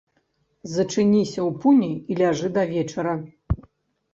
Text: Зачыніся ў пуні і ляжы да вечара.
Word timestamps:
Зачыніся 0.75 1.39
ў 1.47 1.49
пуні 1.65 1.91
і 1.99 2.13
ляжы 2.23 2.47
да 2.57 2.63
вечара. 2.73 3.13